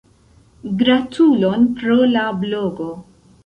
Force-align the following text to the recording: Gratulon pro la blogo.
Gratulon 0.81 1.69
pro 1.81 2.01
la 2.17 2.27
blogo. 2.43 2.93